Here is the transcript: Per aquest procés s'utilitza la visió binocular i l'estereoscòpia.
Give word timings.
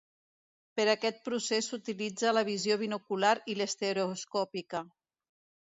Per 0.79 0.85
aquest 0.93 1.19
procés 1.27 1.69
s'utilitza 1.73 2.33
la 2.37 2.45
visió 2.49 2.79
binocular 2.87 3.37
i 3.55 3.57
l'estereoscòpia. 3.61 4.83